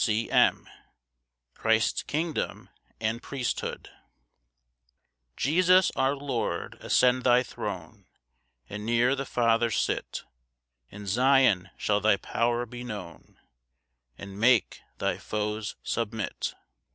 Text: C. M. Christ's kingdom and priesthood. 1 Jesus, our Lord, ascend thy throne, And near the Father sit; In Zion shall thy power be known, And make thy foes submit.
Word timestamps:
C. 0.03 0.27
M. 0.31 0.67
Christ's 1.53 2.01
kingdom 2.01 2.69
and 2.99 3.21
priesthood. 3.21 3.87
1 3.93 3.97
Jesus, 5.37 5.91
our 5.95 6.15
Lord, 6.15 6.75
ascend 6.79 7.23
thy 7.23 7.43
throne, 7.43 8.07
And 8.67 8.83
near 8.83 9.15
the 9.15 9.27
Father 9.27 9.69
sit; 9.69 10.23
In 10.89 11.05
Zion 11.05 11.69
shall 11.77 12.01
thy 12.01 12.17
power 12.17 12.65
be 12.65 12.83
known, 12.83 13.37
And 14.17 14.39
make 14.39 14.81
thy 14.97 15.19
foes 15.19 15.75
submit. 15.83 16.55